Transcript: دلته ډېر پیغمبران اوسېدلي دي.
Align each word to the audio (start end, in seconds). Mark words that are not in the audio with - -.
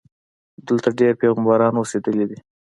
دلته 0.67 0.89
ډېر 0.99 1.13
پیغمبران 1.21 1.73
اوسېدلي 1.77 2.25
دي. 2.29 2.39